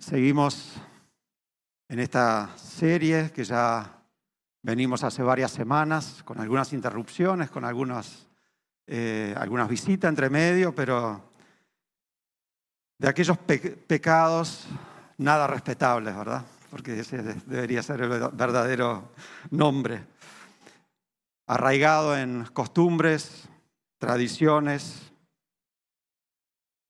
[0.00, 0.72] Seguimos
[1.86, 4.02] en esta serie que ya
[4.62, 8.26] venimos hace varias semanas, con algunas interrupciones, con algunas,
[8.86, 11.22] eh, algunas visitas entre medio, pero
[12.96, 14.66] de aquellos pecados
[15.18, 16.46] nada respetables, ¿verdad?
[16.70, 19.12] Porque ese debería ser el verdadero
[19.50, 20.06] nombre.
[21.46, 23.50] Arraigado en costumbres,
[23.98, 25.09] tradiciones,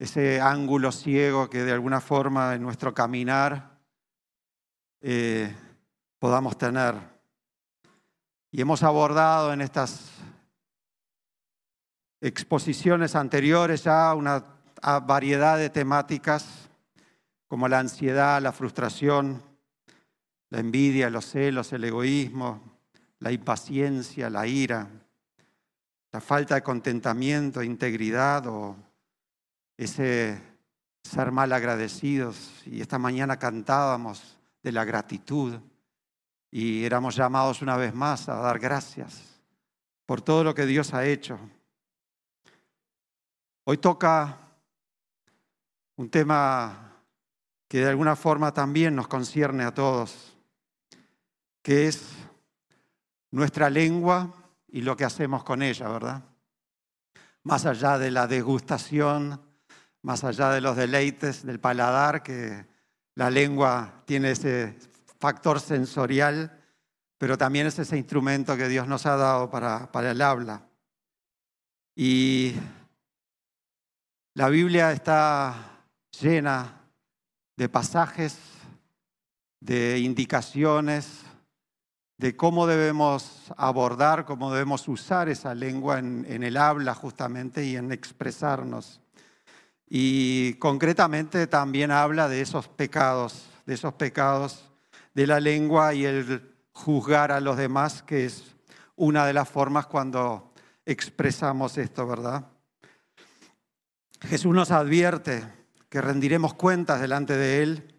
[0.00, 3.78] ese ángulo ciego que de alguna forma en nuestro caminar
[5.02, 5.54] eh,
[6.18, 6.94] podamos tener.
[8.50, 10.10] Y hemos abordado en estas
[12.22, 14.42] exposiciones anteriores ya una
[15.02, 16.70] variedad de temáticas
[17.46, 19.42] como la ansiedad, la frustración,
[20.48, 22.62] la envidia, los celos, el egoísmo,
[23.18, 24.88] la impaciencia, la ira,
[26.10, 28.89] la falta de contentamiento, integridad o
[29.84, 30.38] ese
[31.02, 32.62] ser mal agradecidos.
[32.66, 35.58] Y esta mañana cantábamos de la gratitud
[36.50, 39.40] y éramos llamados una vez más a dar gracias
[40.04, 41.38] por todo lo que Dios ha hecho.
[43.64, 44.36] Hoy toca
[45.96, 47.02] un tema
[47.66, 50.36] que de alguna forma también nos concierne a todos,
[51.62, 52.12] que es
[53.30, 54.30] nuestra lengua
[54.68, 56.22] y lo que hacemos con ella, ¿verdad?
[57.44, 59.48] Más allá de la degustación
[60.02, 62.66] más allá de los deleites del paladar, que
[63.14, 64.76] la lengua tiene ese
[65.18, 66.58] factor sensorial,
[67.18, 70.62] pero también es ese instrumento que Dios nos ha dado para, el habla.
[71.94, 72.54] Y
[74.34, 75.84] la Biblia está
[76.18, 76.80] llena
[77.56, 78.38] de pasajes,
[79.60, 81.20] de indicaciones,
[82.16, 87.76] de cómo debemos abordar, cómo debemos usar esa lengua en, en el habla justamente y
[87.76, 89.00] en expresarnos.
[89.92, 94.70] Y concretamente también habla de esos pecados, de esos pecados
[95.14, 98.54] de la lengua y el juzgar a los demás, que es
[98.94, 100.54] una de las formas cuando
[100.86, 102.46] expresamos esto, ¿verdad?
[104.20, 105.44] Jesús nos advierte
[105.88, 107.94] que rendiremos cuentas delante de Él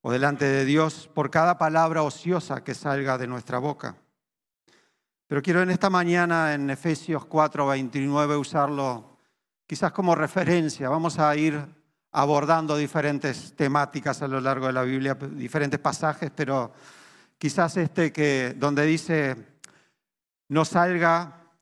[0.00, 3.96] o delante de Dios por cada palabra ociosa que salga de nuestra boca.
[5.26, 9.09] Pero quiero en esta mañana, en Efesios 4, 29, usarlo
[9.70, 10.88] quizás como referencia.
[10.88, 11.64] Vamos a ir
[12.10, 16.72] abordando diferentes temáticas a lo largo de la Biblia, diferentes pasajes, pero
[17.38, 19.36] quizás este que donde dice
[20.48, 21.52] no salga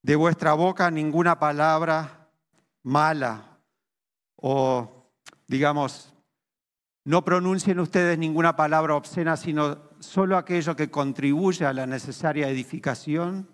[0.00, 2.30] de vuestra boca ninguna palabra
[2.84, 3.58] mala
[4.36, 5.10] o
[5.46, 6.14] digamos
[7.04, 13.46] no pronuncien ustedes ninguna palabra obscena, sino solo aquello que contribuye a la necesaria edificación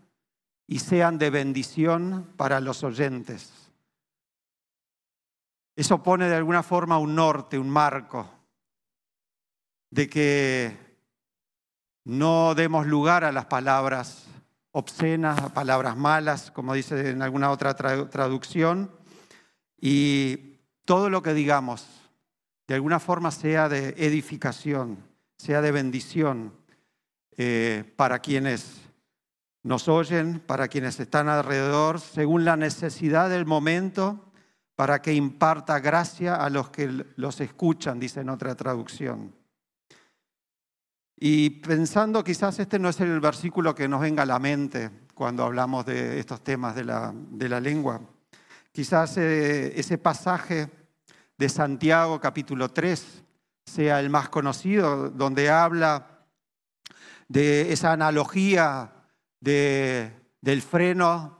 [0.69, 3.58] y sean de bendición para los oyentes.
[5.78, 8.28] Eso pone de alguna forma un norte, un marco,
[9.91, 10.77] de que
[12.03, 14.27] no demos lugar a las palabras
[14.72, 18.91] obscenas, a palabras malas, como dice en alguna otra traducción,
[19.81, 21.87] y todo lo que digamos
[22.67, 24.99] de alguna forma sea de edificación,
[25.37, 26.55] sea de bendición
[27.37, 28.81] eh, para quienes
[29.62, 34.28] nos oyen, para quienes están alrededor, según la necesidad del momento
[34.78, 39.34] para que imparta gracia a los que los escuchan, dice en otra traducción.
[41.16, 45.43] Y pensando, quizás este no es el versículo que nos venga a la mente cuando
[45.43, 48.00] hablamos de estos temas de la, de la lengua.
[48.71, 50.71] Quizás eh, ese pasaje
[51.37, 53.25] de Santiago capítulo 3
[53.67, 56.21] sea el más conocido, donde habla
[57.27, 58.93] de esa analogía
[59.41, 61.38] de, del freno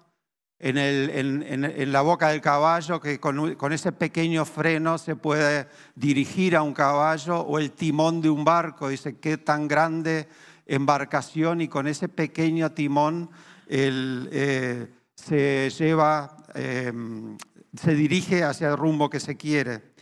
[0.61, 6.75] en, la boca del caballo, que con, ese pequeño freno se puede dirigir a un
[6.75, 10.29] caballo, o el timón de un barco, dice, qué tan grande
[10.67, 13.31] embarcación y con ese pequeño timón
[13.69, 17.39] eh, se lleva, em,
[17.75, 19.93] se dirige hacia el rumbo que se quiere.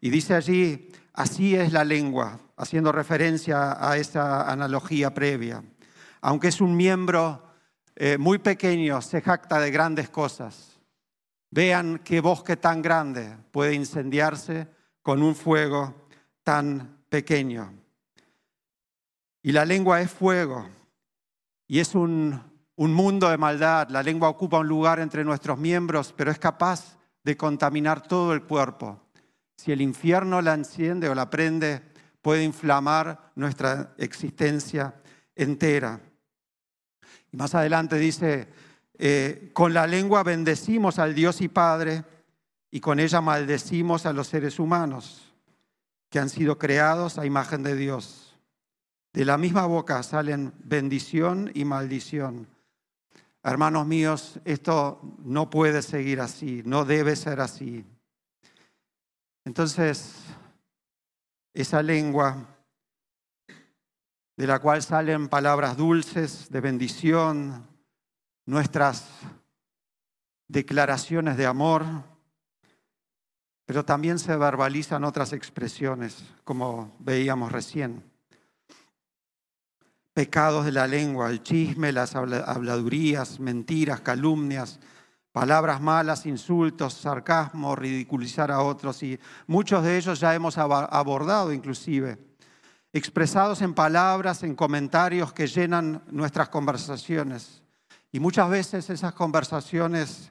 [0.00, 5.62] Y dice allí, así es la lengua, haciendo referencia a esa analogía previa.
[6.20, 7.42] Aunque es un miembro
[7.96, 10.80] eh, muy pequeño se jacta de grandes cosas.
[11.50, 14.66] Vean qué bosque tan grande puede incendiarse
[15.02, 16.08] con un fuego
[16.42, 17.72] tan pequeño.
[19.42, 20.68] Y la lengua es fuego
[21.68, 22.42] y es un,
[22.76, 23.88] un mundo de maldad.
[23.90, 28.42] La lengua ocupa un lugar entre nuestros miembros, pero es capaz de contaminar todo el
[28.42, 29.00] cuerpo.
[29.56, 31.82] Si el infierno la enciende o la prende,
[32.20, 34.94] puede inflamar nuestra existencia
[35.36, 36.00] entera.
[37.34, 38.48] Más adelante dice,
[38.96, 42.04] eh, con la lengua bendecimos al Dios y Padre
[42.70, 45.20] y con ella maldecimos a los seres humanos.
[46.10, 48.38] que han sido creados a imagen de Dios.
[49.12, 52.46] De la misma boca salen bendición y maldición.
[53.42, 57.84] Hermanos míos, esto no puede seguir así, no debe ser así.
[59.44, 60.14] Entonces,
[61.52, 62.53] esa lengua
[64.36, 67.68] de la cual salen palabras dulces de bendición,
[68.46, 69.08] nuestras
[70.48, 71.84] declaraciones de amor,
[73.64, 78.02] pero también se verbalizan otras expresiones, como veíamos recién.
[80.12, 84.78] Pecados de la lengua, el chisme, las habladurías, mentiras, calumnias,
[85.32, 92.18] palabras malas, insultos, sarcasmo, ridiculizar a otros, y muchos de ellos ya hemos abordado inclusive,
[92.94, 97.60] expresados en palabras, en comentarios que llenan nuestras conversaciones.
[98.12, 100.30] Y muchas veces esas conversaciones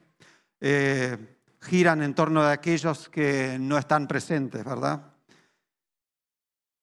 [0.62, 1.18] eh,
[1.60, 5.12] giran en torno de aquellos que no están presentes, ¿verdad?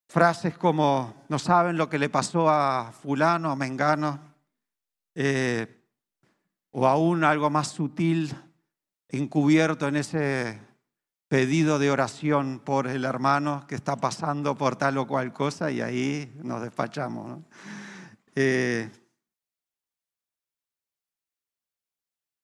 [0.07, 4.21] Frases como, no saben lo que le pasó a fulano, a mengano,
[5.15, 5.83] eh,
[6.73, 8.37] o aún algo más sutil,
[9.09, 10.61] encubierto en ese
[11.31, 15.81] pedido de oración por el hermano que está pasando por tal o cual cosa y
[15.81, 17.39] ahí nos despachamos.
[18.35, 18.91] Eh,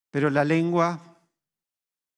[0.08, 1.18] pero la lengua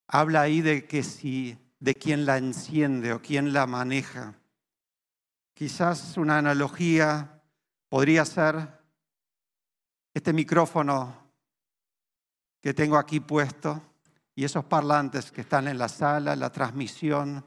[0.09, 4.35] habla ahí de que si de quién la enciende o quién la maneja.
[5.55, 7.41] Quizás una analogía
[7.89, 8.79] podría ser
[10.13, 11.33] este micrófono
[12.61, 13.88] que tengo aquí puesto
[14.39, 17.45] y esos parlantes que están en la sala, la transmisión.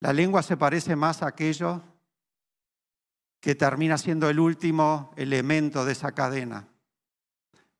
[0.00, 1.82] La lengua se parece más a aquello
[3.38, 6.66] que termina siendo el último elemento de esa cadena.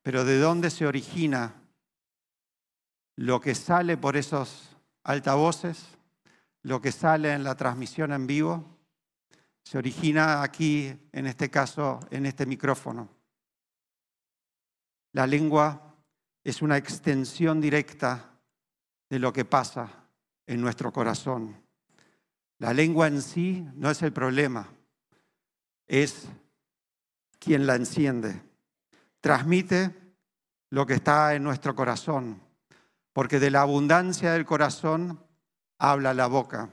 [0.03, 1.55] Pero ¿de dónde se origina
[3.15, 5.97] lo que sale por esos altavoces,
[6.61, 8.77] lo que sale en la transmisión en vivo?
[9.63, 13.09] Se origina aquí, en este caso, en este micrófono.
[15.13, 15.86] La lengua
[16.47, 18.31] es una extensión directa
[19.09, 20.07] de lo que pasa
[20.45, 21.61] en nuestro corazón.
[22.59, 24.69] La lengua en sí no es el problema,
[25.87, 26.29] es
[27.37, 28.41] quien la enciende.
[29.19, 29.93] Transmite
[30.69, 32.41] lo que está en nuestro corazón,
[33.11, 35.21] porque de la abundancia del corazón
[35.77, 36.69] habla la boca.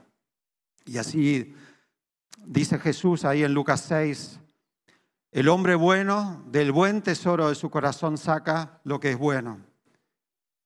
[0.85, 1.53] Y así
[2.45, 4.39] dice Jesús ahí en Lucas 6,
[5.35, 9.59] el hombre bueno del buen tesoro de su corazón saca lo que es bueno.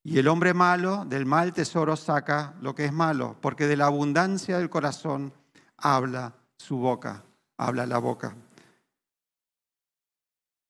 [0.03, 3.87] Y el hombre malo del mal tesoro saca lo que es malo, porque de la
[3.87, 5.33] abundancia del corazón
[5.75, 7.23] habla su boca,
[7.57, 8.35] habla la boca.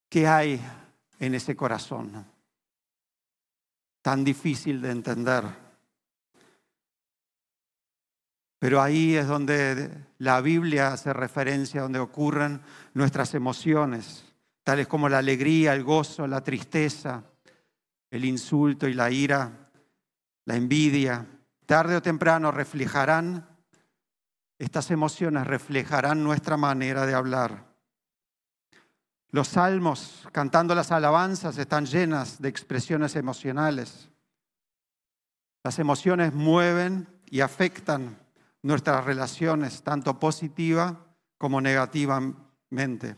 [0.08, 0.66] ¿Qué hay
[1.20, 2.26] en ese corazón?
[4.02, 5.44] Tan difícil de entender.
[8.60, 12.62] Pero ahí es donde la Biblia hace referencia, donde ocurren
[12.94, 14.26] nuestras emociones,
[14.64, 17.24] tales como la alegría, el gozo, la tristeza,
[18.12, 19.72] el insulto y la ira,
[20.44, 21.26] la envidia.
[21.66, 23.48] Tarde o temprano reflejarán,
[24.58, 27.70] estas emociones reflejarán nuestra manera de hablar.
[29.32, 34.10] Los salmos, cantando las alabanzas, están llenas de expresiones emocionales.
[35.64, 38.18] Las emociones mueven y afectan
[38.62, 41.06] nuestras relaciones, tanto positiva
[41.38, 43.16] como negativamente.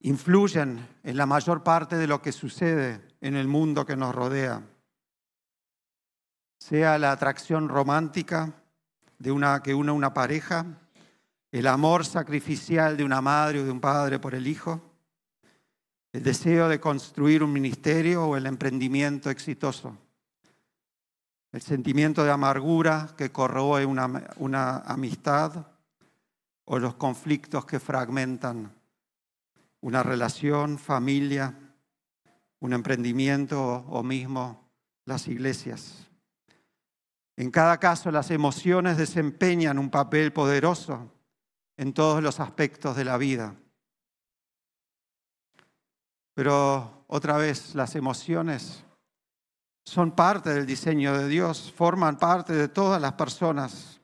[0.00, 4.62] Influyen en la mayor parte de lo que sucede en el mundo que nos rodea.
[6.58, 8.52] Sea la atracción romántica
[9.18, 10.66] de una, que une una pareja,
[11.52, 14.82] el amor sacrificial de una madre o de un padre por el hijo,
[16.12, 19.96] el deseo de construir un ministerio o el emprendimiento exitoso
[21.54, 25.68] el sentimiento de amargura que corroe una, amistad
[26.64, 28.74] o los conflictos que fragmentan
[29.80, 31.56] una relación, familia,
[32.58, 34.68] un emprendimiento o mismo
[35.04, 36.08] las iglesias.
[37.36, 41.08] En cada caso, las emociones desempeñan un papel poderoso
[41.76, 43.54] en todos los aspectos de la vida.
[46.34, 48.83] Pero otra vez, las emociones
[49.84, 54.00] son parte del diseño de Dios, forman parte de todas las personas.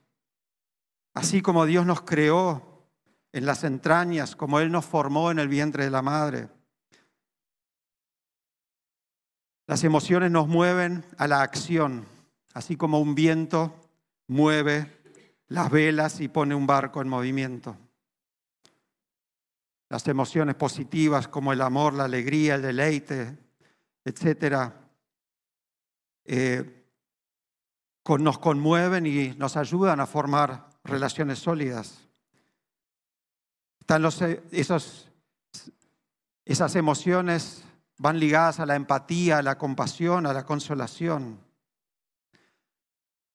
[1.14, 2.86] Así como Dios nos creó
[3.32, 6.48] en las entrañas, como Él nos formó en el vientre de la madre.
[9.66, 12.04] Las emociones nos mueven a la acción,
[12.54, 13.74] así como un viento
[14.26, 15.00] mueve
[15.48, 17.76] las velas y pone un barco en movimiento.
[19.88, 23.36] Las emociones positivas como el amor, la alegría, el deleite,
[24.04, 24.79] etcétera,
[26.24, 26.80] eh,
[28.18, 32.08] nos conmueven y nos ayudan a formar relaciones sólidas.
[33.80, 35.08] Están los, eh, esos,
[36.44, 37.64] esas emociones
[37.98, 41.38] van ligadas a la empatía, a la compasión, a la consolación.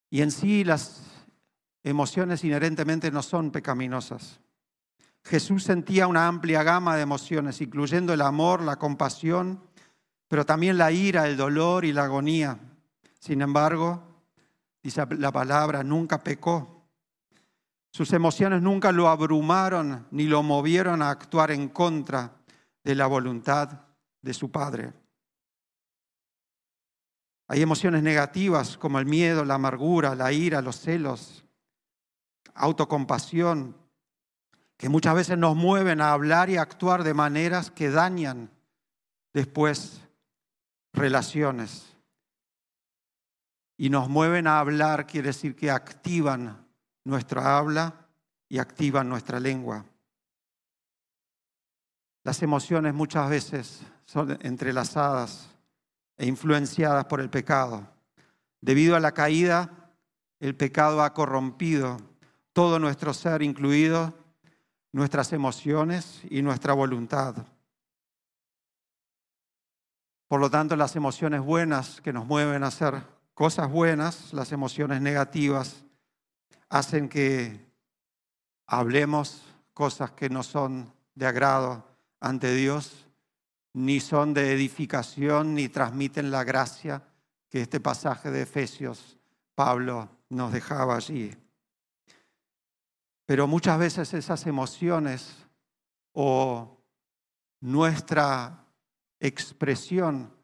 [0.09, 1.01] Y en sí las
[1.83, 4.39] emociones inherentemente no son pecaminosas.
[5.23, 9.61] Jesús sentía una amplia gama de emociones, incluyendo el amor, la compasión,
[10.27, 12.59] pero también la ira, el dolor y la agonía.
[13.25, 14.03] Sin embargo,
[14.83, 16.85] dice la palabra, nunca pecó.
[17.91, 22.35] Sus emociones nunca lo abrumaron ni lo movieron a actuar en contra
[22.83, 23.81] de la voluntad
[24.21, 24.93] de su Padre.
[27.47, 31.43] Hay emociones negativas como el miedo, la amargura, la ira, los celos,
[32.53, 33.75] autocompasión,
[34.77, 38.51] que muchas veces nos mueven a hablar y actuar de maneras que dañan
[39.33, 40.01] después
[40.93, 41.94] relaciones.
[43.77, 46.65] Y nos mueven a hablar quiere decir que activan
[47.03, 48.07] nuestra habla
[48.47, 49.85] y activan nuestra lengua.
[52.23, 55.49] Las emociones muchas veces son entrelazadas
[56.17, 57.87] e influenciadas por el pecado.
[58.61, 59.91] Debido a la caída,
[60.39, 61.97] el pecado ha corrompido
[62.53, 64.13] todo nuestro ser, incluido
[64.91, 67.35] nuestras emociones y nuestra voluntad.
[70.27, 73.03] Por lo tanto, las emociones buenas que nos mueven a hacer
[73.35, 75.83] cosas buenas, las emociones negativas,
[76.69, 77.69] hacen que
[78.65, 81.85] hablemos cosas que no son de agrado
[82.21, 83.07] ante Dios,
[83.73, 87.03] ni son de edificación, ni transmiten la gracia
[87.49, 89.17] que este pasaje de Efesios
[89.53, 91.35] Pablo nos dejaba allí.
[93.25, 95.35] Pero muchas veces esas emociones
[96.13, 96.77] o
[97.59, 98.65] nuestra
[99.19, 100.34] expresión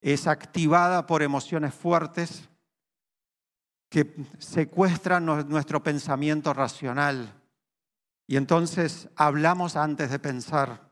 [0.00, 2.48] es activada por emociones fuertes
[3.88, 7.34] que secuestran nuestro pensamiento racional.
[8.26, 10.90] Y entonces hablamos antes de pensar,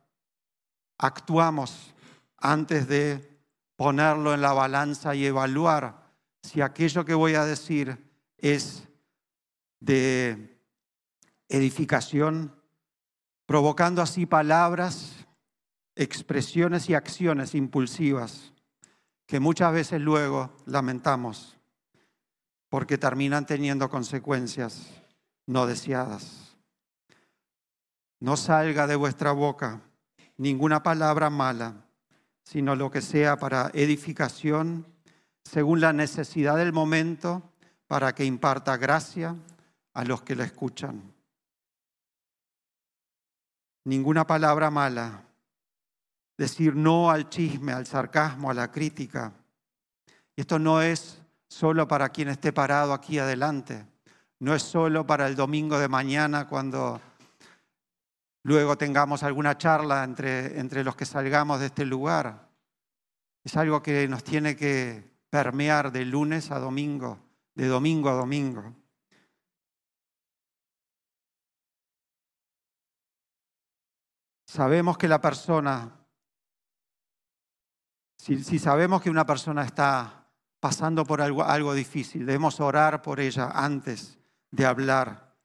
[0.99, 1.95] actuamos
[2.39, 3.39] antes de
[3.77, 6.07] ponerlo en la balanza y evaluar
[6.43, 8.89] si aquello que voy a decir es
[9.81, 10.63] de
[11.49, 12.55] edificación,
[13.45, 15.27] provocando así palabras,
[15.95, 18.53] expresiones y acciones impulsivas
[19.27, 21.57] que muchas veces luego lamentamos
[22.69, 24.87] porque terminan teniendo consecuencias
[25.47, 26.57] no deseadas.
[28.21, 29.81] No salga de vuestra boca
[30.37, 31.87] ninguna palabra mala,
[32.43, 34.87] sino lo que sea para edificación,
[35.45, 37.43] según la necesidad del momento,
[37.87, 39.37] para que imparta gracia
[39.95, 41.15] a los que la escuchan.
[43.85, 45.26] Ninguna palabra mala,
[46.37, 49.33] decir no al chisme, al sarcasmo, a la crítica.
[50.35, 53.87] Y esto no es solo para quien esté parado aquí adelante.
[54.39, 57.01] No es solo para el domingo de mañana cuando
[58.43, 62.49] luego tengamos alguna charla entre, entre los que salgamos de este lugar.
[63.43, 67.19] Es algo que nos tiene que permear de lunes a domingo,
[67.55, 68.75] de domingo a domingo.
[74.47, 75.91] Sabemos que la persona,
[78.35, 80.27] si, sabemos que una persona está
[80.59, 82.27] pasando por algo, algo difícil.
[82.27, 84.19] Debemos orar por ella antes
[84.51, 85.37] de hablar.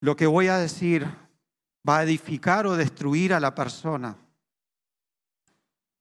[0.00, 1.06] Lo que voy a decir
[1.88, 4.16] va a edificar o destruir a la persona.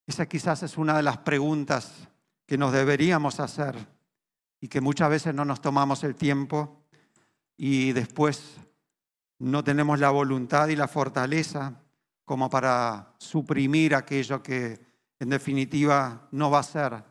[0.07, 2.07] Esa quizás es una de las preguntas
[2.47, 3.75] que nos deberíamos hacer
[4.59, 6.81] y que muchas veces no nos tomamos el tiempo
[7.57, 8.57] y después
[9.37, 11.79] no tenemos la voluntad y la fortaleza
[12.27, 14.85] como para suprimir aquello que
[15.19, 17.03] en definitiva, no va a ser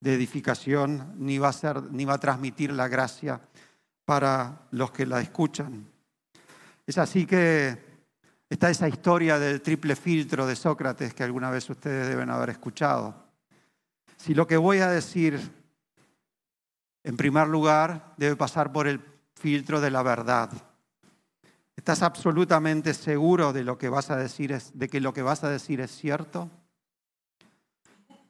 [0.00, 3.40] de edificación, ni va a, ser, ni va a transmitir la gracia
[4.04, 5.86] para los que la escuchan.
[6.86, 7.78] Es así que
[8.48, 13.14] está esa historia del triple filtro de Sócrates que alguna vez ustedes deben haber escuchado.
[14.16, 15.38] Si lo que voy a decir,
[17.02, 19.00] en primer lugar, debe pasar por el
[19.34, 20.50] filtro de la verdad.
[21.76, 25.50] ¿Estás absolutamente seguro de lo que vas a decir de que lo que vas a
[25.50, 26.50] decir es cierto?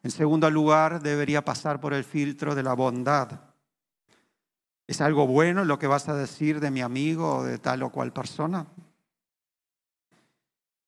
[0.02, 3.40] En segundo lugar, debería pasar por el filtro de la bondad.
[4.86, 7.90] ¿Es algo bueno lo que vas a decir de mi amigo o de tal o
[7.90, 8.66] cual persona?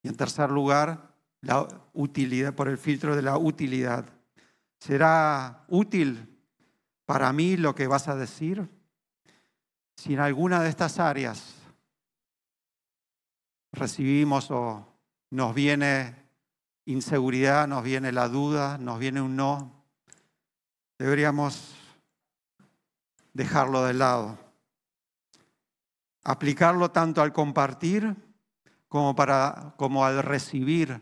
[0.03, 4.05] Y en tercer lugar, la utilidad, por el filtro de la utilidad.
[4.79, 6.39] ¿Será útil
[7.07, 8.69] para mí lo que vas a decir?
[9.97, 11.56] Si en alguna de estas áreas
[13.73, 14.87] recibimos o
[15.31, 16.27] nos viene
[16.87, 19.85] inseguridad, nos viene la duda, nos viene un no.
[20.99, 21.75] deberíamos
[23.35, 24.39] dejarlo de lado.
[26.25, 28.17] Aplicarlo tanto al compartir
[28.89, 31.01] como, para, como al recibir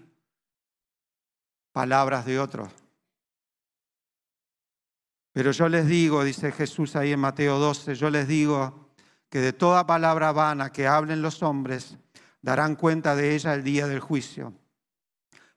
[1.72, 2.72] palabras de otros.
[5.32, 8.90] Pero yo les digo, dice Jesús ahí en Mateo 12, yo les digo
[9.28, 11.98] que de toda palabra vana que hablen los hombres,
[12.44, 14.52] darán cuenta de ella el día del juicio.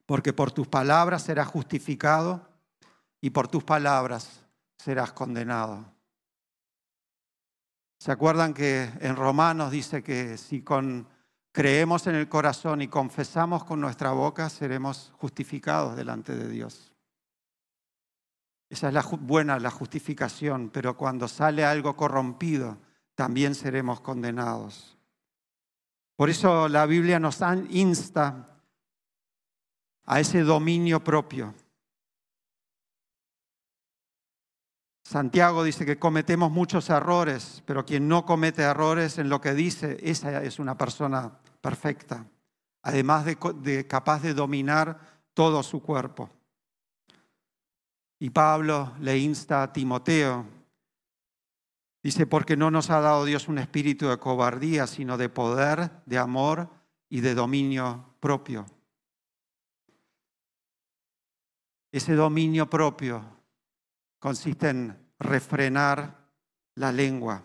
[0.06, 2.48] Porque por tus palabras serás justificado
[3.20, 4.46] y por tus palabras
[4.78, 5.84] serás condenado.
[8.00, 10.64] ¿Se acuerdan que en Romanos dice que si
[11.52, 16.94] creemos en el corazón y confesamos con nuestra boca, seremos justificados delante de Dios?
[18.70, 22.78] Esa es la buena, la justificación, pero cuando sale algo corrompido,
[23.14, 24.97] también seremos condenados.
[26.18, 28.60] Por eso la Biblia nos insta
[30.04, 31.54] a ese dominio propio.
[35.06, 39.98] Santiago dice que cometemos muchos errores, pero quien no comete errores en lo que dice,
[40.02, 41.32] esa es una persona
[41.62, 42.26] perfecta,
[42.82, 45.00] además de, capaz de dominar
[45.36, 46.32] todo su cuerpo.
[48.20, 50.46] Y Pablo le insta a Timoteo,
[52.04, 56.18] dice, porque no nos ha dado Dios un espíritu de cobardía, sino de poder, de
[56.18, 56.70] amor
[57.10, 58.66] y de dominio propio.
[61.92, 63.24] Ese dominio propio
[64.20, 66.28] consiste en refrenar
[66.76, 67.44] la lengua.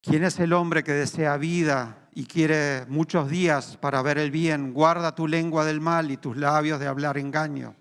[0.00, 4.72] ¿Quién es el hombre que desea vida y quiere muchos días para ver el bien?
[4.72, 7.76] Guarda tu lengua del mal y tus labios de hablar engaño.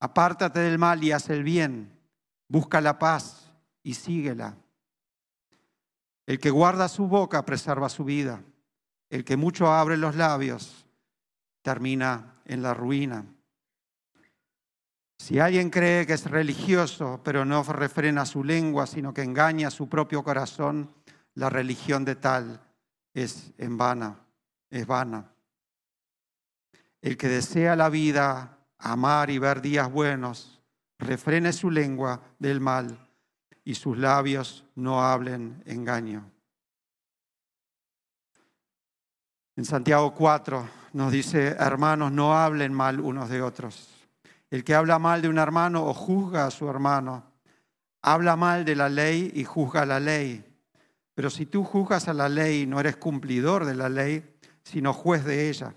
[0.00, 2.01] Apártate del mal y haz el bien.
[2.52, 3.50] Busca la paz
[3.82, 4.54] y síguela.
[6.26, 8.42] El que guarda su boca preserva su vida.
[9.08, 10.84] El que mucho abre los labios
[11.62, 13.24] termina en la ruina.
[15.18, 19.88] Si alguien cree que es religioso, pero no refrena su lengua, sino que engaña su
[19.88, 20.94] propio corazón,
[21.32, 22.60] la religión de tal
[23.14, 24.26] es en vana,
[24.68, 25.32] es vana.
[27.00, 30.51] El que desea la vida, amar y ver días buenos,
[31.02, 32.98] refrene su lengua del mal
[33.64, 36.30] y sus labios no hablen engaño.
[39.56, 43.90] En Santiago 4 nos dice, hermanos, no hablen mal unos de otros.
[44.50, 47.24] El que habla mal de un hermano o juzga a su hermano,
[48.02, 50.44] habla mal de la ley y juzga la ley.
[51.14, 55.24] Pero si tú juzgas a la ley, no eres cumplidor de la ley, sino juez
[55.24, 55.74] de ella.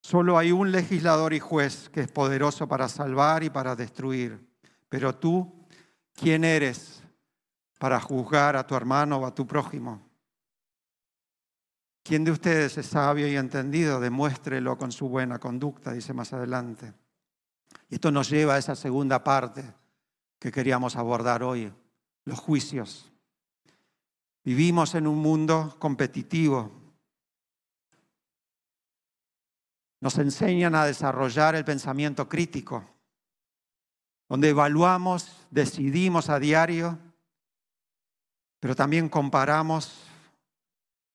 [0.00, 4.40] Solo hay un legislador y juez que es poderoso para salvar y para destruir.
[4.88, 5.66] Pero tú,
[6.14, 7.02] ¿quién eres
[7.78, 10.10] para juzgar a tu hermano o a tu prójimo?
[12.02, 14.00] ¿Quién de ustedes es sabio y entendido?
[14.00, 16.92] Demuéstrelo con su buena conducta, dice más adelante.
[17.88, 19.62] Y esto nos lleva a esa segunda parte
[20.38, 21.72] que queríamos abordar hoy,
[22.24, 23.12] los juicios.
[24.42, 26.79] Vivimos en un mundo competitivo.
[30.00, 32.84] Nos enseñan a desarrollar el pensamiento crítico,
[34.28, 36.98] donde evaluamos, decidimos a diario,
[38.60, 40.02] pero también comparamos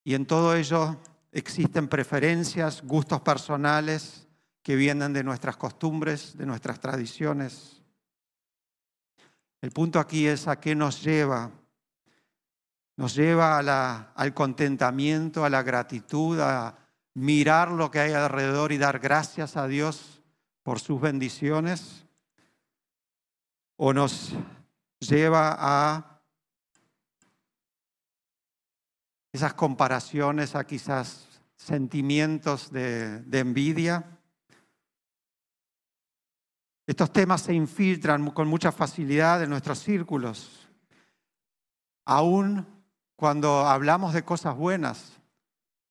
[0.04, 0.98] y en todo ello
[1.32, 4.28] existen preferencias, gustos personales
[4.62, 7.82] que vienen de nuestras costumbres, de nuestras tradiciones.
[9.62, 11.52] El punto aquí es a qué nos lleva
[12.98, 13.58] nos lleva
[14.16, 16.76] al contentamiento, a la gratitud, a
[17.16, 20.22] mirar lo que hay alrededor y dar gracias a Dios
[20.62, 22.06] por sus bendiciones,
[23.78, 24.34] o nos
[25.00, 26.22] lleva a
[29.32, 34.20] esas comparaciones, a quizás sentimientos de, envidia.
[36.88, 40.70] Estos temas se infiltran con mucha facilidad en nuestros círculos.
[42.06, 42.66] Aún
[43.16, 45.15] cuando hablamos de cosas buenas,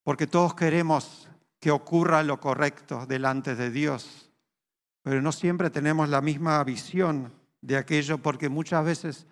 [0.05, 4.31] porque todos queremos que ocurra lo correcto delante de Dios,
[5.03, 9.27] pero no siempre tenemos la misma visión de aquello, porque muchas veces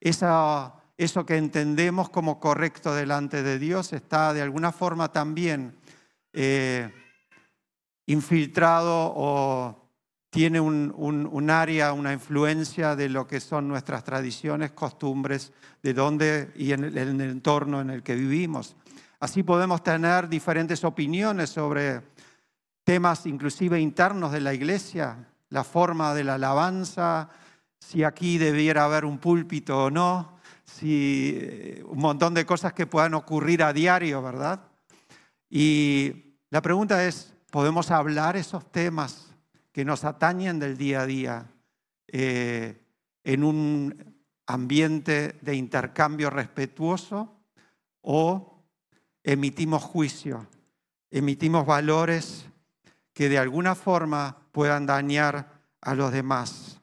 [0.00, 5.74] eso que entendemos como correcto delante de Dios está de alguna forma también
[6.34, 6.92] eh,
[8.06, 9.88] infiltrado o
[10.30, 16.72] tiene un, área, una influencia de lo que son nuestras tradiciones, costumbres, de dónde y
[16.72, 18.76] en el, en el entorno en el que vivimos.
[19.20, 22.02] Así podemos tener diferentes opiniones sobre
[22.84, 27.28] temas inclusive internos de la iglesia, la forma de la alabanza,
[27.80, 32.86] si aquí debiera haber un púlpito o no, si eh, un montón de cosas que
[32.86, 34.60] puedan ocurrir a diario, ¿verdad?
[35.50, 39.34] Y la pregunta es, ¿podemos hablar esos temas
[39.72, 41.46] que nos atañen del día a día
[42.06, 42.80] eh,
[43.24, 44.14] en un
[44.46, 47.34] ambiente de intercambio respetuoso
[48.00, 48.57] o
[49.28, 50.46] emitimos juicio,
[51.10, 52.46] emitimos valores
[53.12, 56.80] que de alguna forma puedan dañar a los demás.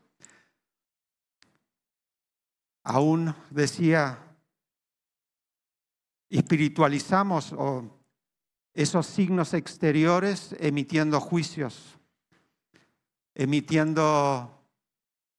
[2.84, 4.20] Aún decía,
[6.30, 7.56] espiritualizamos
[8.76, 11.98] esos signos exteriores emitiendo juicios,
[13.34, 14.64] emitiendo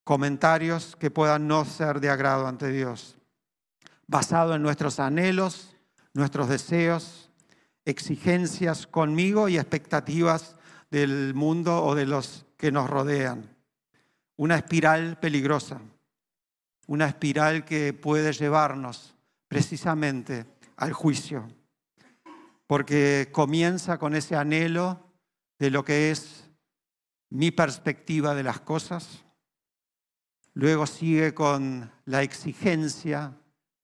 [0.03, 3.17] comentarios que puedan no ser de agrado ante Dios,
[4.09, 5.76] basado en nuestros anhelos,
[6.17, 7.31] nuestros deseos,
[7.85, 10.57] exigencias conmigo y expectativas
[10.91, 13.55] del mundo o de los que nos rodean.
[14.37, 15.81] Una espiral peligrosa,
[16.87, 19.15] una espiral que puede llevarnos
[19.49, 21.49] precisamente al juicio,
[22.67, 25.13] porque comienza con ese anhelo
[25.59, 26.51] de lo que es
[27.31, 29.25] mi perspectiva de las cosas,
[30.55, 33.35] luego sigue con la exigencia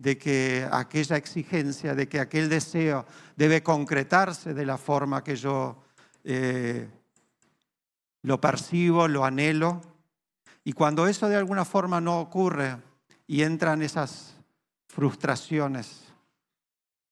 [0.02, 5.84] de que aquella exigencia, de que aquel deseo debe concretarse de la forma que yo
[6.24, 6.88] eh,
[8.22, 9.80] lo percibo, lo anhelo.
[10.64, 12.78] Y cuando eso de alguna forma no ocurre
[13.28, 14.34] y entran esas
[14.88, 16.02] frustraciones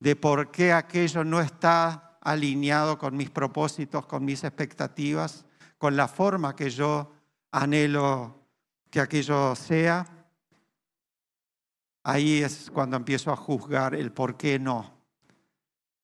[0.00, 5.44] de por qué aquello no está alineado con mis propósitos, con mis expectativas,
[5.78, 7.12] con la forma que yo
[7.52, 8.34] anhelo
[8.90, 10.04] que aquello sea,
[12.02, 14.92] ahí es cuando empiezo a juzgar el por qué no.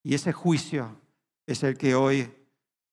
[0.03, 0.99] Y ese juicio
[1.45, 2.33] es el que hoy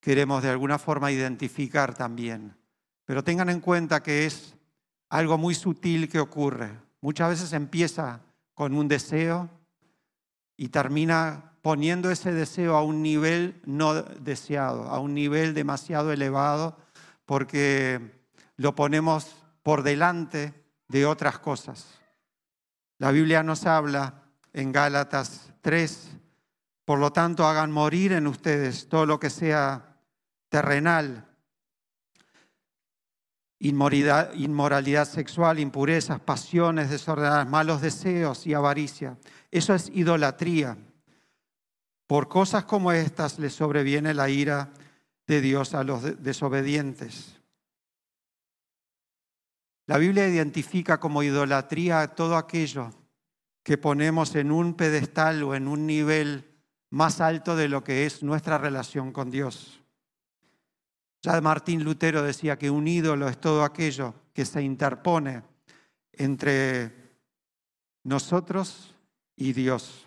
[0.01, 2.57] queremos de alguna forma identificar también.
[3.05, 4.55] Pero tengan en cuenta que es
[5.09, 6.71] algo muy sutil que ocurre.
[7.01, 8.21] Muchas veces empieza
[8.55, 9.49] con un deseo
[10.57, 16.77] y termina poniendo ese deseo a un nivel no deseado, a un nivel demasiado elevado,
[17.27, 20.53] porque lo ponemos por delante
[20.89, 22.04] de otras cosas.
[23.05, 24.23] La Biblia nos habla
[24.55, 26.13] en Gálatas 3,
[26.87, 29.99] por lo tanto hagan morir en ustedes todo lo que sea
[30.49, 31.27] terrenal,
[33.59, 39.19] inmoralidad, sexual, impurezas, pasiones desordenadas, malos deseos y avaricia.
[39.51, 40.79] Eso es idolatría.
[42.07, 44.71] Por cosas como estas les sobreviene la ira
[45.27, 47.34] de Dios a los desobedientes.
[49.87, 52.91] La Biblia identifica como idolatría todo aquello
[53.63, 56.55] que ponemos en un pedestal o en un nivel
[56.91, 59.81] más alto de lo que es nuestra relación con Dios.
[61.23, 65.43] Ya Martín Lutero decía que un ídolo es todo aquello que se interpone
[66.13, 66.93] entre
[68.05, 68.95] nosotros
[69.35, 70.07] y Dios.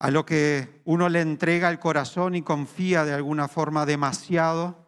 [0.00, 4.87] A lo que uno le entrega el corazón y confía de alguna forma demasiado,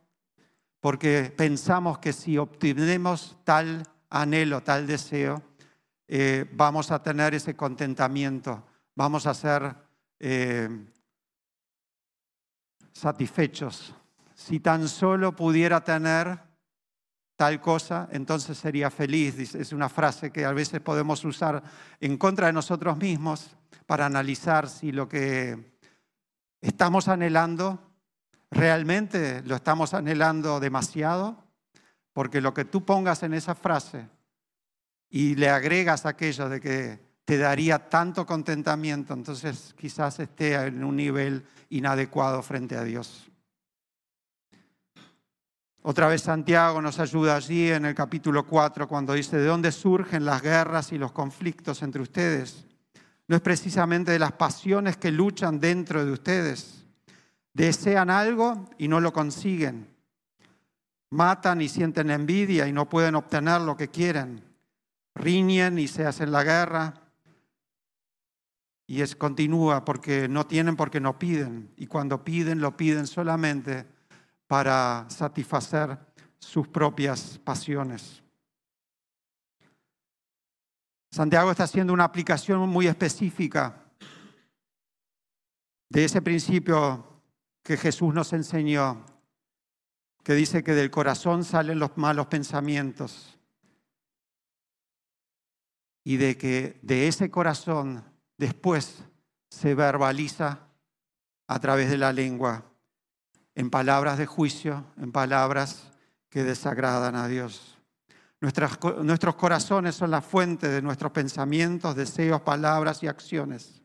[0.80, 5.42] porque pensamos que si obtenemos tal anhelo, tal deseo,
[6.08, 8.64] eh, vamos a tener ese contentamiento,
[8.96, 9.74] vamos a ser
[10.18, 10.68] eh,
[12.92, 13.94] satisfechos.
[14.34, 16.40] Si tan solo pudiera tener
[17.36, 19.54] tal cosa, entonces sería feliz.
[19.54, 21.62] Es una frase que a veces podemos usar
[22.00, 25.76] en contra de nosotros mismos para analizar si lo que
[26.60, 27.89] estamos anhelando
[28.50, 31.44] realmente lo estamos anhelando demasiado,
[32.12, 34.08] porque lo que tú pongas en esa frase
[35.08, 40.96] y le agregas aquello de que te daría tanto contentamiento, entonces quizás esté en un
[40.96, 43.30] nivel inadecuado frente a Dios.
[45.82, 50.26] Otra vez Santiago nos ayuda allí en el capítulo 4 cuando dice, ¿de dónde surgen
[50.26, 52.66] las guerras y los conflictos entre ustedes?
[53.28, 56.79] No es precisamente de las pasiones que luchan dentro de ustedes.
[57.52, 59.88] Desean algo y no lo consiguen.
[61.10, 64.44] Matan y sienten envidia y no pueden obtener lo que quieren.
[65.14, 66.94] Riñen y se hacen la guerra.
[68.86, 71.72] Y es continúa porque no tienen porque no piden.
[71.76, 73.86] Y cuando piden, lo piden solamente
[74.46, 75.98] para satisfacer
[76.38, 78.22] sus propias pasiones.
[81.12, 83.84] Santiago está haciendo una aplicación muy específica
[85.88, 87.09] de ese principio
[87.62, 89.04] que Jesús nos enseñó,
[90.22, 93.38] que dice que del corazón salen los malos pensamientos
[96.04, 98.04] y de que de ese corazón
[98.36, 99.04] después
[99.50, 100.66] se verbaliza
[101.46, 102.64] a través de la lengua,
[103.54, 105.90] en palabras de juicio, en palabras
[106.28, 107.76] que desagradan a Dios.
[108.40, 113.82] nuestros corazones son la fuente de nuestros pensamientos, deseos, palabras y acciones.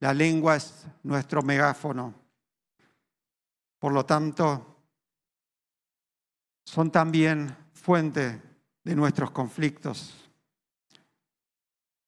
[0.00, 2.23] La lengua es nuestro megáfono.
[3.84, 4.78] Por lo tanto,
[6.64, 8.40] son también fuente
[8.82, 10.14] de nuestros conflictos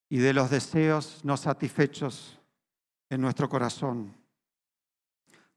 [0.08, 2.40] y de los deseos no satisfechos
[3.10, 4.16] en nuestro corazón.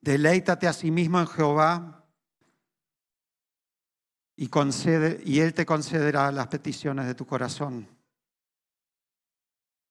[0.02, 2.06] Deleítate a sí mismo en Jehová
[4.36, 4.50] y,
[5.24, 7.88] y Él te concederá las peticiones de tu corazón.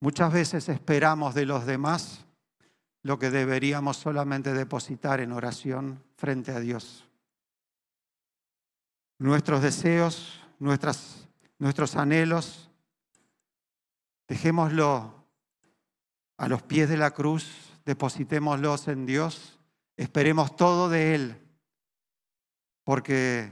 [0.01, 2.28] Muchas veces esperamos de los demás
[3.03, 7.05] lo que deberíamos solamente depositar en oración frente a Dios.
[9.19, 12.71] Nuestros deseos, nuestras, nuestros anhelos,
[14.29, 15.25] dejémoslo
[16.37, 19.59] a los pies de la cruz, depositémoslos en Dios,
[19.97, 21.37] esperemos todo de Él,
[22.85, 23.51] porque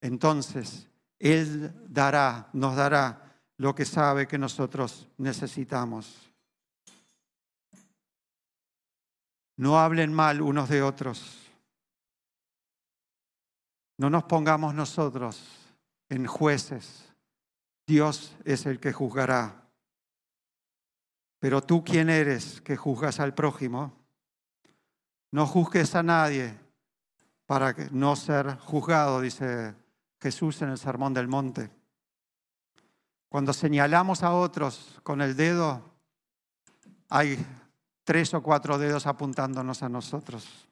[0.00, 6.27] entonces Él dará, nos dará lo que sabe que nosotros necesitamos.
[9.58, 11.36] No hablen mal unos de otros.
[13.96, 15.42] No nos pongamos nosotros
[16.08, 17.12] en jueces.
[17.84, 19.68] Dios es el que juzgará.
[21.40, 23.92] Pero tú, ¿quién eres que juzgas al prójimo?
[25.32, 26.56] No juzgues a nadie
[27.44, 29.74] para no ser juzgado, dice
[30.20, 31.68] Jesús en el Sermón del Monte.
[33.28, 35.82] Cuando señalamos a otros con el dedo,
[37.08, 37.44] hay
[38.08, 40.66] tres o cuatro dedos apuntándonos a nosotros.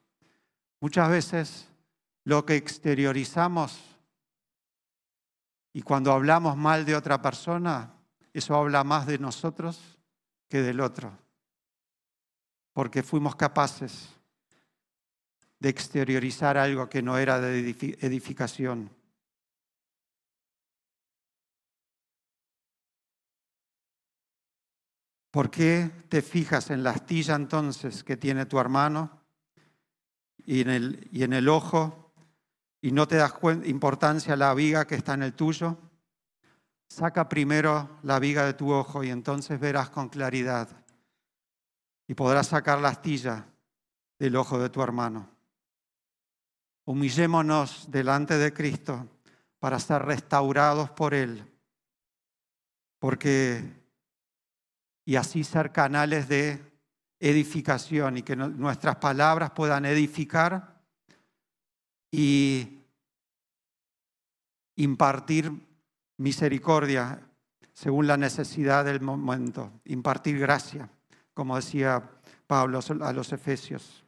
[0.79, 1.67] Muchas veces
[2.23, 3.79] lo que exteriorizamos
[5.71, 7.93] y cuando hablamos mal de otra persona,
[8.33, 9.99] eso habla más de nosotros
[10.49, 11.15] que del otro,
[12.73, 14.09] porque fuimos capaces
[15.59, 17.59] de exteriorizar algo que no era de
[17.99, 18.89] edificación.
[25.31, 29.21] ¿Por qué te fijas en la astilla entonces que tiene tu hermano
[30.37, 32.13] y en el, y en el ojo
[32.81, 33.33] y no te das
[33.65, 35.77] importancia a la viga que está en el tuyo?
[36.87, 40.69] Saca primero la viga de tu ojo y entonces verás con claridad
[42.07, 43.45] y podrás sacar la astilla
[44.17, 45.29] del ojo de tu hermano.
[46.85, 49.05] Humillémonos delante de Cristo
[49.59, 51.43] para ser restaurados por Él,
[52.99, 53.86] porque
[55.07, 56.61] y así ser canales de
[57.17, 60.81] edificación y que nuestras palabras puedan edificar
[62.11, 62.81] y
[64.75, 65.49] impartir
[66.17, 67.21] misericordia
[67.71, 70.89] según la necesidad del momento, impartir gracia,
[71.33, 72.03] como decía
[72.45, 74.03] Pablo a los Efesios.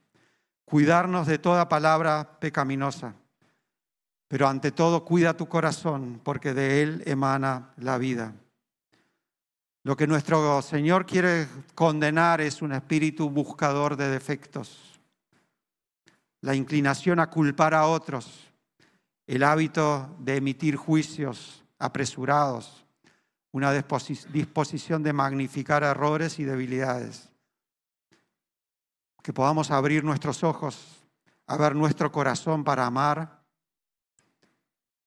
[0.66, 3.16] Cuidarnos de toda palabra pecaminosa,
[4.28, 8.34] pero ante todo cuida tu corazón, porque de él emana la vida.
[9.84, 15.00] Lo que nuestro Señor quiere condenar es un espíritu buscador de defectos,
[16.42, 18.50] la inclinación a culpar a otros,
[19.26, 22.86] el hábito de emitir juicios apresurados,
[23.52, 27.30] una disposición de magnificar errores y debilidades.
[29.24, 31.06] Que podamos abrir nuestros ojos
[31.48, 33.44] a ver nuestro corazón para amar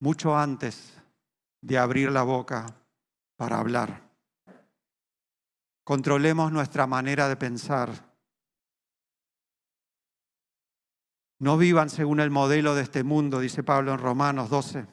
[0.00, 0.94] mucho antes
[1.60, 2.74] de abrir la boca
[3.36, 4.11] para hablar.
[5.84, 8.12] Controlemos nuestra manera de pensar.
[11.38, 14.86] No vivan según el modelo de este mundo, dice Pablo en Romanos 12.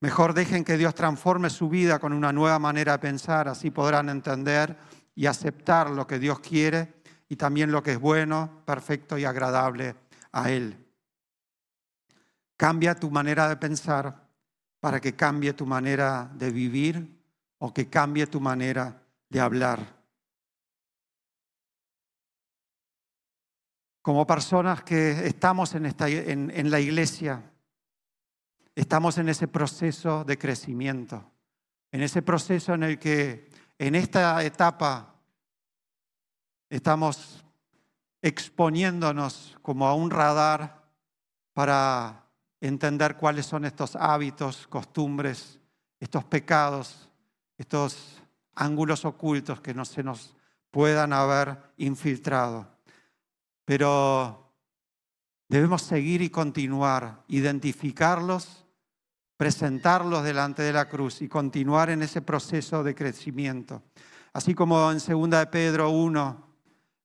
[0.00, 4.08] Mejor dejen que Dios transforme su vida con una nueva manera de pensar, así podrán
[4.08, 4.76] entender
[5.16, 6.94] y aceptar lo que Dios quiere
[7.28, 9.96] y también lo que es bueno, perfecto y agradable
[10.30, 10.86] a Él.
[12.56, 14.28] Cambia tu manera de pensar
[14.78, 17.20] para que cambie tu manera de vivir
[17.58, 19.95] o que cambie tu manera de hablar.
[24.06, 27.42] Como personas que estamos en, esta, en, la iglesia,
[28.76, 31.28] estamos en ese proceso de crecimiento,
[31.90, 35.16] en ese proceso en el que en esta etapa
[36.70, 37.44] estamos
[38.22, 40.84] exponiéndonos como a un radar
[41.52, 42.26] para
[42.60, 45.58] entender cuáles son estos hábitos, costumbres,
[45.98, 47.10] estos pecados,
[47.58, 48.22] estos
[48.54, 50.36] ángulos ocultos que no se nos
[50.70, 52.75] puedan haber infiltrado.
[53.66, 54.54] Pero
[55.48, 58.64] debemos seguir y continuar, identificarlos,
[59.36, 63.82] presentarlos delante de la cruz y continuar en ese proceso de crecimiento.
[64.32, 66.46] Así como en 2 de Pedro 1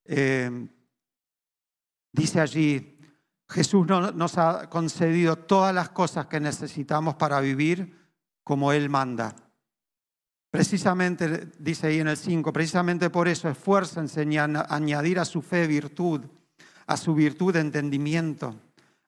[0.05, 0.67] eh,
[2.11, 2.99] dice allí,
[3.49, 7.97] Jesús nos ha concedido todas las cosas que necesitamos para vivir
[8.43, 9.35] como Él manda.
[10.51, 15.65] Precisamente, dice ahí en el 5, precisamente por eso esfuércense en añadir a su fe
[15.65, 16.21] virtud
[16.91, 18.53] a su virtud de entendimiento,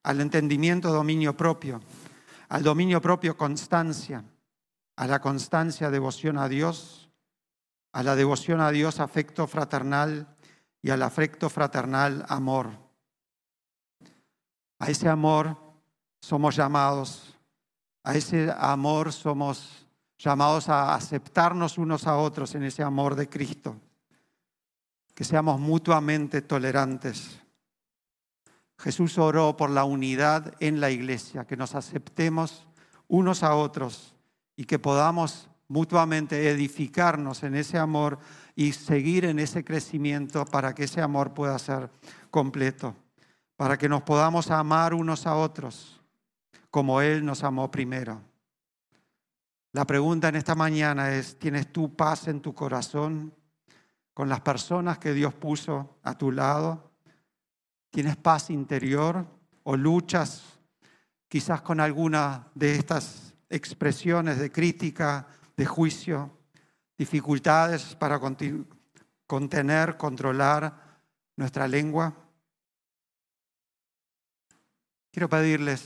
[0.04, 1.82] al entendimiento dominio propio,
[2.48, 4.24] al dominio propio constancia,
[4.96, 7.10] a la constancia devoción a Dios,
[7.92, 10.34] a la devoción a Dios afecto fraternal
[10.82, 12.70] y al afecto fraternal amor.
[14.80, 15.58] A ese amor
[16.22, 17.38] somos llamados,
[18.06, 19.86] a ese amor somos
[20.18, 23.76] llamados a aceptarnos unos a otros en ese amor de Cristo,
[25.14, 27.43] que seamos mutuamente tolerantes.
[28.78, 32.68] Jesús oró por la unidad en la iglesia, que nos aceptemos
[33.08, 34.16] unos a otros
[34.56, 38.20] y que podamos mutuamente edificarnos en ese amor
[38.56, 41.90] y seguir en ese crecimiento para que ese amor pueda ser
[42.30, 42.96] completo,
[43.56, 46.00] para que nos podamos amar unos a otros
[46.74, 48.20] como Él nos amó primero.
[49.74, 53.32] La pregunta en esta mañana es, ¿tienes tú paz en tu corazón
[54.14, 56.93] con las personas que Dios puso a tu lado?
[57.94, 59.24] ¿Tienes paz interior
[59.62, 60.42] o luchas
[61.28, 66.40] quizás con alguna de estas expresiones de crítica, de juicio,
[66.98, 68.20] dificultades para
[69.28, 71.02] contener, controlar
[71.36, 72.16] nuestra lengua?
[75.12, 75.86] Quiero pedirles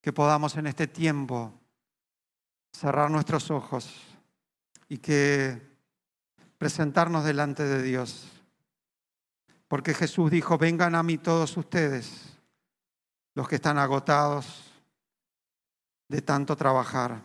[0.00, 1.52] que podamos en este tiempo
[2.72, 3.92] cerrar nuestros ojos
[4.88, 5.60] y que
[6.56, 8.35] presentarnos delante de Dios.
[9.68, 12.38] Porque Jesús dijo, vengan a mí todos ustedes,
[13.34, 14.62] los que están agotados
[16.08, 17.20] de tanto trabajar,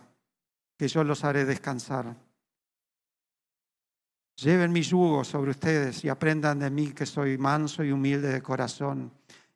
[0.76, 2.16] que yo los haré descansar.
[4.36, 8.42] Lleven mi yugo sobre ustedes y aprendan de mí que soy manso y humilde de
[8.42, 9.12] corazón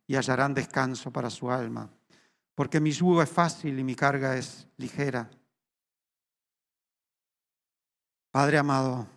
[0.07, 1.91] y hallarán descanso para su alma.
[2.55, 5.29] Porque mi yugo es fácil y mi carga es ligera.
[8.31, 9.09] Padre amado,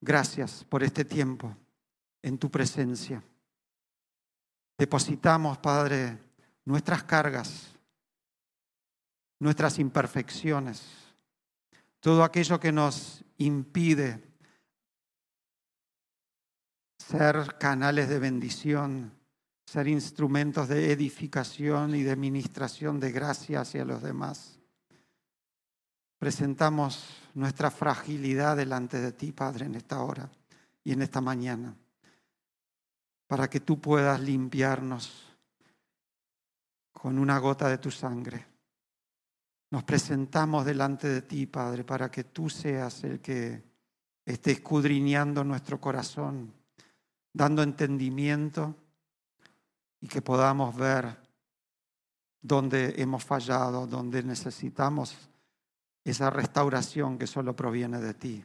[0.00, 1.54] gracias por este tiempo
[2.22, 3.22] en tu presencia.
[4.78, 6.18] Depositamos, Padre,
[6.64, 7.74] nuestras cargas,
[9.38, 10.82] nuestras imperfecciones,
[12.00, 14.22] todo aquello que nos impide
[16.96, 19.12] ser canales de bendición,
[19.66, 24.58] ser instrumentos de edificación y de ministración de gracia hacia los demás.
[26.18, 30.30] Presentamos nuestra fragilidad delante de ti, Padre, en esta hora
[30.84, 31.74] y en esta mañana
[33.30, 35.08] para que tú puedas limpiarnos
[36.90, 38.44] con una gota de tu sangre.
[39.70, 43.62] Nos presentamos delante de ti, Padre, para que tú seas el que
[44.26, 46.52] esté escudriñando nuestro corazón,
[47.32, 48.74] dando entendimiento
[50.00, 51.16] y que podamos ver
[52.42, 55.30] dónde hemos fallado, dónde necesitamos
[56.02, 58.44] esa restauración que solo proviene de ti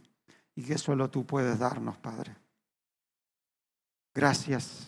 [0.54, 2.45] y que solo tú puedes darnos, Padre.
[4.16, 4.88] Gracias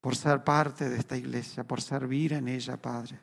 [0.00, 3.20] por ser parte de esta iglesia, por servir en ella, Padre.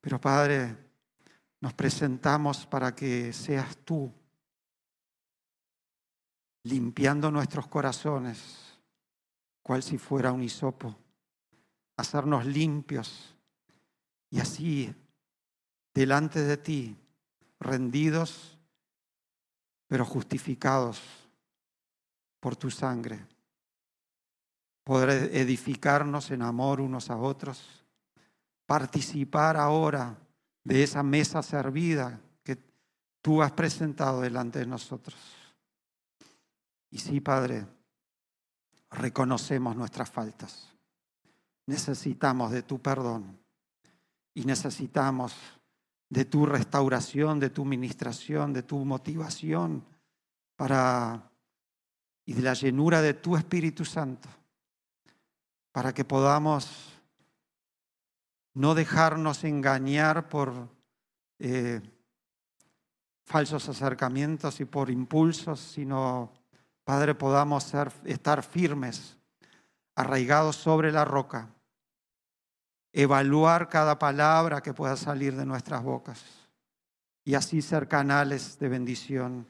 [0.00, 0.76] Pero Padre,
[1.60, 4.12] nos presentamos para que seas tú
[6.64, 8.76] limpiando nuestros corazones,
[9.62, 10.98] cual si fuera un hisopo,
[11.96, 13.36] hacernos limpios
[14.30, 14.92] y así
[15.94, 16.96] delante de ti,
[17.60, 18.58] rendidos,
[19.86, 21.00] pero justificados
[22.40, 23.35] por tu sangre
[24.86, 27.84] poder edificarnos en amor unos a otros,
[28.66, 30.16] participar ahora
[30.62, 32.56] de esa mesa servida que
[33.20, 35.16] tú has presentado delante de nosotros.
[36.88, 37.66] Y sí, Padre,
[38.92, 40.72] reconocemos nuestras faltas.
[41.66, 43.40] Necesitamos de tu perdón
[44.34, 45.34] y necesitamos
[46.08, 49.84] de tu restauración, de tu ministración, de tu motivación
[50.54, 51.28] para
[52.24, 54.28] y de la llenura de tu Espíritu Santo
[55.76, 56.98] para que podamos
[58.54, 60.70] no dejarnos engañar por
[61.38, 61.82] eh,
[63.26, 66.32] falsos acercamientos y por impulsos, sino,
[66.82, 67.74] Padre, podamos
[68.06, 69.18] estar firmes,
[69.94, 71.50] arraigados sobre la roca,
[72.90, 76.24] evaluar cada palabra que pueda salir de nuestras bocas
[77.22, 79.46] y así ser canales de bendición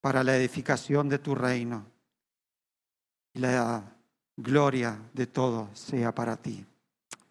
[0.00, 1.84] para la edificación de tu reino
[3.34, 3.95] y la
[4.36, 6.64] gloria de todo sea para ti.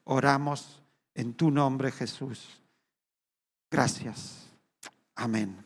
[0.03, 0.81] Oramos
[1.13, 2.61] en tu nombre, Jesús.
[3.71, 4.47] Gracias.
[5.15, 5.64] Amén.